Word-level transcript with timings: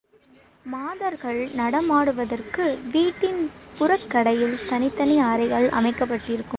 மாதர்கள் 0.65 1.49
நடமாடுவதற்கு 1.51 2.65
வீட்டின் 2.91 3.41
புறக்கடையில் 3.79 4.57
தனித்தனி 4.65 5.19
அறைகள் 5.23 5.69
அமைக்கப் 5.71 6.09
பட்டிருக்கும். 6.09 6.49